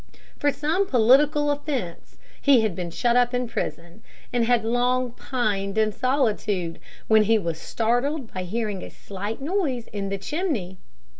[0.39, 4.01] For some political offence he had been shut up in prison,
[4.33, 9.85] and had long pined in solitude, when he was startled by hearing a slight noise
[9.93, 10.79] in the chimney.